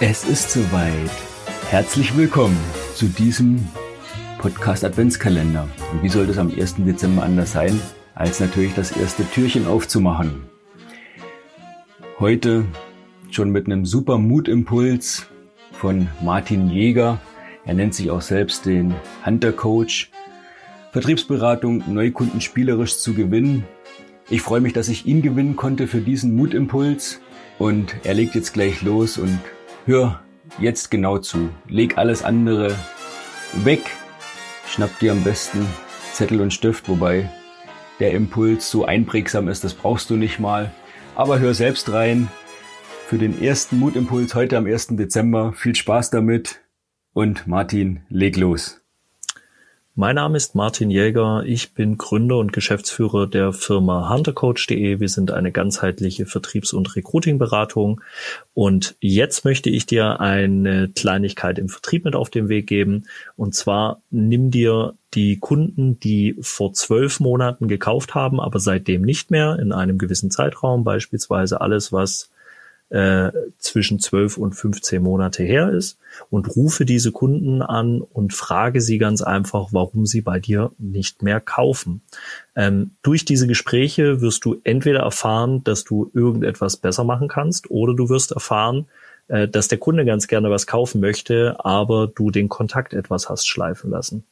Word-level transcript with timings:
Es 0.00 0.24
ist 0.24 0.50
soweit. 0.50 1.10
Herzlich 1.70 2.16
willkommen 2.16 2.58
zu 2.94 3.06
diesem 3.06 3.68
Podcast 4.38 4.84
Adventskalender. 4.84 5.68
Und 5.92 6.02
wie 6.02 6.08
soll 6.08 6.26
das 6.26 6.38
am 6.38 6.50
1. 6.50 6.76
Dezember 6.78 7.22
anders 7.22 7.52
sein, 7.52 7.80
als 8.14 8.40
natürlich 8.40 8.74
das 8.74 8.96
erste 8.96 9.24
Türchen 9.30 9.66
aufzumachen? 9.66 10.42
Heute 12.18 12.64
schon 13.30 13.50
mit 13.50 13.66
einem 13.66 13.86
super 13.86 14.18
Mutimpuls 14.18 15.26
von 15.72 16.08
Martin 16.20 16.68
Jäger. 16.68 17.20
Er 17.64 17.74
nennt 17.74 17.94
sich 17.94 18.10
auch 18.10 18.22
selbst 18.22 18.66
den 18.66 18.94
Hunter 19.24 19.52
Coach. 19.52 20.10
Vertriebsberatung, 20.90 21.84
Neukunden 21.86 22.40
spielerisch 22.40 22.98
zu 22.98 23.14
gewinnen. 23.14 23.64
Ich 24.28 24.42
freue 24.42 24.60
mich, 24.60 24.72
dass 24.72 24.88
ich 24.88 25.06
ihn 25.06 25.22
gewinnen 25.22 25.56
konnte 25.56 25.86
für 25.86 26.00
diesen 26.00 26.34
Mutimpuls. 26.34 27.20
Und 27.58 27.94
er 28.02 28.14
legt 28.14 28.34
jetzt 28.34 28.52
gleich 28.52 28.82
los 28.82 29.18
und 29.18 29.38
hör 29.86 30.20
jetzt 30.58 30.90
genau 30.90 31.18
zu. 31.18 31.50
Leg 31.68 31.98
alles 31.98 32.22
andere 32.22 32.74
weg. 33.64 33.80
Schnapp 34.66 34.98
dir 34.98 35.12
am 35.12 35.22
besten 35.24 35.66
Zettel 36.12 36.40
und 36.40 36.52
Stift, 36.52 36.88
wobei 36.88 37.28
der 38.00 38.12
Impuls 38.12 38.70
so 38.70 38.84
einprägsam 38.84 39.48
ist, 39.48 39.64
das 39.64 39.74
brauchst 39.74 40.10
du 40.10 40.16
nicht 40.16 40.40
mal. 40.40 40.70
Aber 41.14 41.38
hör 41.38 41.54
selbst 41.54 41.92
rein. 41.92 42.28
Für 43.06 43.18
den 43.18 43.42
ersten 43.42 43.78
Mutimpuls 43.78 44.34
heute 44.34 44.56
am 44.56 44.66
1. 44.66 44.88
Dezember. 44.92 45.52
Viel 45.52 45.74
Spaß 45.74 46.10
damit 46.10 46.60
und 47.12 47.46
Martin, 47.46 48.00
leg 48.08 48.36
los. 48.36 48.81
Mein 49.94 50.14
Name 50.14 50.38
ist 50.38 50.54
Martin 50.54 50.90
Jäger. 50.90 51.42
Ich 51.44 51.74
bin 51.74 51.98
Gründer 51.98 52.38
und 52.38 52.54
Geschäftsführer 52.54 53.26
der 53.26 53.52
Firma 53.52 54.08
huntercoach.de. 54.08 55.00
Wir 55.00 55.08
sind 55.10 55.32
eine 55.32 55.52
ganzheitliche 55.52 56.24
Vertriebs- 56.24 56.72
und 56.72 56.96
Recruiting-Beratung. 56.96 58.00
Und 58.54 58.96
jetzt 59.00 59.44
möchte 59.44 59.68
ich 59.68 59.84
dir 59.84 60.18
eine 60.18 60.88
Kleinigkeit 60.88 61.58
im 61.58 61.68
Vertrieb 61.68 62.06
mit 62.06 62.16
auf 62.16 62.30
den 62.30 62.48
Weg 62.48 62.68
geben. 62.68 63.04
Und 63.36 63.54
zwar 63.54 64.00
nimm 64.10 64.50
dir 64.50 64.94
die 65.12 65.38
Kunden, 65.38 66.00
die 66.00 66.38
vor 66.40 66.72
zwölf 66.72 67.20
Monaten 67.20 67.68
gekauft 67.68 68.14
haben, 68.14 68.40
aber 68.40 68.60
seitdem 68.60 69.02
nicht 69.02 69.30
mehr 69.30 69.58
in 69.58 69.72
einem 69.72 69.98
gewissen 69.98 70.30
Zeitraum, 70.30 70.84
beispielsweise 70.84 71.60
alles, 71.60 71.92
was 71.92 72.30
äh, 72.92 73.32
zwischen 73.58 74.00
12 74.00 74.36
und 74.36 74.52
15 74.52 75.02
Monate 75.02 75.42
her 75.42 75.70
ist 75.70 75.98
und 76.28 76.54
rufe 76.54 76.84
diese 76.84 77.10
Kunden 77.10 77.62
an 77.62 78.02
und 78.02 78.34
frage 78.34 78.82
sie 78.82 78.98
ganz 78.98 79.22
einfach, 79.22 79.68
warum 79.70 80.04
sie 80.04 80.20
bei 80.20 80.38
dir 80.38 80.72
nicht 80.76 81.22
mehr 81.22 81.40
kaufen. 81.40 82.02
Ähm, 82.54 82.90
durch 83.02 83.24
diese 83.24 83.46
Gespräche 83.46 84.20
wirst 84.20 84.44
du 84.44 84.60
entweder 84.62 85.00
erfahren, 85.00 85.64
dass 85.64 85.84
du 85.84 86.10
irgendetwas 86.12 86.76
besser 86.76 87.02
machen 87.04 87.28
kannst 87.28 87.70
oder 87.70 87.94
du 87.94 88.10
wirst 88.10 88.32
erfahren, 88.32 88.86
äh, 89.28 89.48
dass 89.48 89.68
der 89.68 89.78
Kunde 89.78 90.04
ganz 90.04 90.28
gerne 90.28 90.50
was 90.50 90.66
kaufen 90.66 91.00
möchte, 91.00 91.64
aber 91.64 92.08
du 92.08 92.30
den 92.30 92.50
Kontakt 92.50 92.92
etwas 92.92 93.30
hast 93.30 93.48
schleifen 93.48 93.90
lassen. 93.90 94.24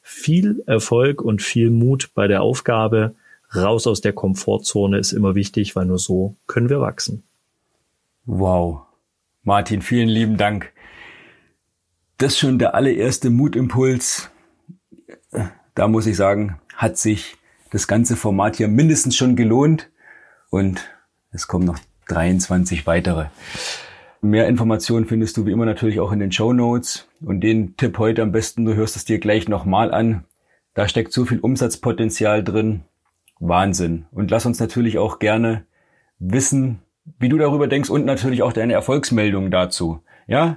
Viel 0.00 0.62
Erfolg 0.66 1.20
und 1.20 1.42
viel 1.42 1.68
Mut 1.68 2.10
bei 2.14 2.28
der 2.28 2.40
Aufgabe. 2.40 3.14
Raus 3.54 3.86
aus 3.86 4.00
der 4.00 4.14
Komfortzone 4.14 4.98
ist 4.98 5.12
immer 5.12 5.34
wichtig, 5.34 5.76
weil 5.76 5.84
nur 5.84 5.98
so 5.98 6.34
können 6.46 6.70
wir 6.70 6.80
wachsen. 6.80 7.22
Wow. 8.26 8.82
Martin, 9.44 9.82
vielen 9.82 10.08
lieben 10.08 10.36
Dank. 10.36 10.72
Das 12.18 12.32
ist 12.32 12.38
schon 12.40 12.58
der 12.58 12.74
allererste 12.74 13.30
Mutimpuls. 13.30 14.30
Da 15.76 15.86
muss 15.86 16.06
ich 16.06 16.16
sagen, 16.16 16.58
hat 16.74 16.98
sich 16.98 17.36
das 17.70 17.86
ganze 17.86 18.16
Format 18.16 18.56
hier 18.56 18.66
mindestens 18.66 19.14
schon 19.14 19.36
gelohnt 19.36 19.90
und 20.50 20.90
es 21.30 21.46
kommen 21.46 21.66
noch 21.66 21.78
23 22.08 22.84
weitere. 22.86 23.26
Mehr 24.22 24.48
Informationen 24.48 25.06
findest 25.06 25.36
du 25.36 25.46
wie 25.46 25.52
immer 25.52 25.66
natürlich 25.66 26.00
auch 26.00 26.10
in 26.10 26.18
den 26.18 26.32
Show 26.32 26.52
Notes 26.52 27.06
und 27.20 27.42
den 27.42 27.76
Tipp 27.76 27.96
heute 27.98 28.22
am 28.22 28.32
besten, 28.32 28.64
du 28.64 28.74
hörst 28.74 28.96
es 28.96 29.04
dir 29.04 29.20
gleich 29.20 29.48
nochmal 29.48 29.94
an. 29.94 30.24
Da 30.74 30.88
steckt 30.88 31.12
so 31.12 31.26
viel 31.26 31.38
Umsatzpotenzial 31.38 32.42
drin. 32.42 32.82
Wahnsinn. 33.38 34.06
Und 34.10 34.32
lass 34.32 34.46
uns 34.46 34.58
natürlich 34.58 34.98
auch 34.98 35.20
gerne 35.20 35.64
wissen, 36.18 36.80
wie 37.18 37.28
du 37.28 37.38
darüber 37.38 37.66
denkst 37.66 37.90
und 37.90 38.04
natürlich 38.04 38.42
auch 38.42 38.52
deine 38.52 38.72
Erfolgsmeldung 38.72 39.50
dazu. 39.50 40.00
Ja, 40.26 40.56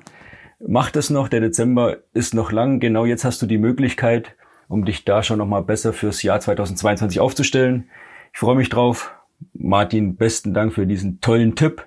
mach 0.60 0.92
das 0.92 1.10
noch. 1.10 1.28
Der 1.28 1.42
Dezember 1.42 1.98
ist 2.14 2.34
noch 2.34 2.52
lang. 2.52 2.80
Genau 2.80 3.06
jetzt 3.06 3.26
hast 3.26 3.42
du 3.42 3.46
die 3.46 3.58
Möglichkeit, 3.58 4.36
um 4.68 4.86
dich 4.86 5.06
da 5.06 5.24
schon 5.24 5.38
nochmal 5.38 5.64
besser 5.64 5.94
fürs 5.94 6.24
Jahr 6.24 6.40
2022 6.40 7.20
aufzustellen. 7.20 7.90
Ich 8.34 8.40
freue 8.40 8.56
mich 8.56 8.70
drauf. 8.70 9.14
Martin, 9.54 10.16
besten 10.16 10.54
Dank 10.54 10.74
für 10.74 10.86
diesen 10.86 11.22
tollen 11.22 11.56
Tipp. 11.56 11.86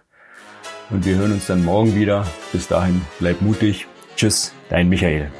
Und 0.90 1.06
wir 1.06 1.16
hören 1.16 1.32
uns 1.32 1.46
dann 1.46 1.64
morgen 1.64 1.94
wieder. 1.94 2.26
Bis 2.52 2.68
dahin, 2.68 3.02
bleib 3.18 3.40
mutig. 3.40 3.86
Tschüss, 4.16 4.54
dein 4.68 4.88
Michael. 4.88 5.30